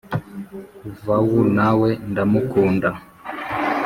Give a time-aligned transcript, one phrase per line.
[1.05, 2.89] Vawu nawe ndamukunda